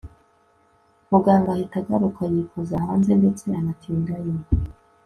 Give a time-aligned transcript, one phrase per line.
[1.11, 4.35] muganga ahita ahaguruka yikoza hanze ndetse anatindayo